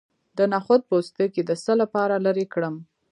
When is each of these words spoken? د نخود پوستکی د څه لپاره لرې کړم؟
د 0.37 0.39
نخود 0.53 0.81
پوستکی 0.89 1.41
د 1.45 1.51
څه 1.63 1.73
لپاره 1.81 2.15
لرې 2.25 2.45
کړم؟ 2.53 2.75